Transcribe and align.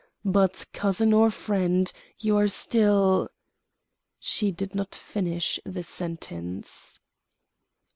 But, 0.25 0.65
cousin 0.73 1.13
or 1.13 1.29
friend, 1.29 1.91
you 2.17 2.35
are 2.35 2.47
still" 2.47 3.29
She 4.19 4.49
did 4.51 4.73
not 4.73 4.95
finish 4.95 5.59
the 5.63 5.83
sentence. 5.83 6.99